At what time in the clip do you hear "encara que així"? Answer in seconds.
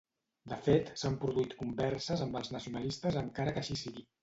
3.25-3.81